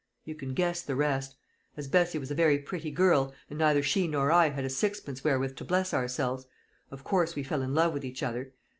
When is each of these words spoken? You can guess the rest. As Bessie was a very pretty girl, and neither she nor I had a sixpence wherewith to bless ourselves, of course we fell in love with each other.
You 0.25 0.33
can 0.33 0.55
guess 0.55 0.81
the 0.81 0.95
rest. 0.95 1.35
As 1.77 1.87
Bessie 1.87 2.17
was 2.17 2.31
a 2.31 2.33
very 2.33 2.57
pretty 2.57 2.89
girl, 2.89 3.35
and 3.51 3.59
neither 3.59 3.83
she 3.83 4.07
nor 4.07 4.31
I 4.31 4.49
had 4.49 4.65
a 4.65 4.69
sixpence 4.71 5.23
wherewith 5.23 5.55
to 5.57 5.63
bless 5.63 5.93
ourselves, 5.93 6.47
of 6.89 7.03
course 7.03 7.35
we 7.35 7.43
fell 7.43 7.61
in 7.61 7.75
love 7.75 7.93
with 7.93 8.03
each 8.03 8.23
other. 8.23 8.51